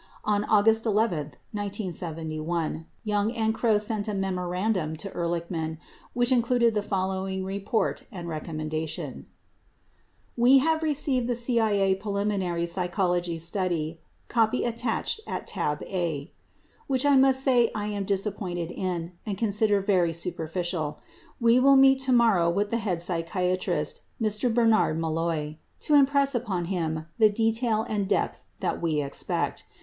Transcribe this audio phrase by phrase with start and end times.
[0.25, 5.77] On August 11, 1971, Young and Krogh sent a memorandum to Ehrlichman
[6.15, 9.27] which included the following report and recommenda tion:
[10.35, 16.31] We have received the CIA preliminary psychology study (copy attached at Tab A)
[16.87, 20.97] which I must say I am disappointed in and consider very superficial.
[21.39, 24.51] We will meet tomorrow with the head psychiatrist, Mr.
[24.51, 29.63] Bernard Malloy, to impress upon him the detail and depth that we expect.